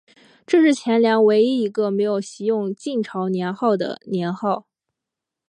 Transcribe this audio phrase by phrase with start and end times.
[0.47, 4.65] 这是前凉唯一一个没有袭用晋朝年号的年号。